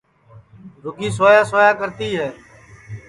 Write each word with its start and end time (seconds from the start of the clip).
رُگی 0.83 1.09
سویا 1.17 1.43
سویا 1.49 1.71
کرتی 1.79 2.09
ہے 2.19 2.27